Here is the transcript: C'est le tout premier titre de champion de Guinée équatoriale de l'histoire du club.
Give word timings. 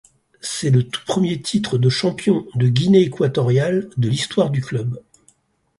C'est 0.41 0.71
le 0.71 0.87
tout 0.87 1.01
premier 1.05 1.39
titre 1.43 1.77
de 1.77 1.87
champion 1.87 2.47
de 2.55 2.67
Guinée 2.67 3.03
équatoriale 3.03 3.87
de 3.97 4.09
l'histoire 4.09 4.49
du 4.49 4.59
club. 4.59 4.99